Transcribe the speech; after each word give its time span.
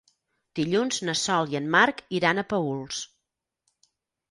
Dilluns 0.59 0.97
na 1.09 1.15
Sol 1.23 1.51
i 1.51 1.59
en 1.61 1.69
Marc 1.77 2.03
iran 2.21 2.43
a 2.43 2.47
Paüls. 2.55 3.05